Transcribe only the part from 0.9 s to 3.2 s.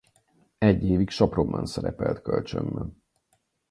Sopronban szerepelt kölcsönben.